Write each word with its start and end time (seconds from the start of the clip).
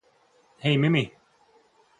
Hej 0.63 0.77
Mimi! 0.81 1.05